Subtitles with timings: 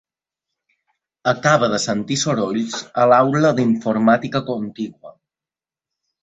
[1.31, 5.15] Acaba de sentir sorolls a l'aula d'informàtica contigua.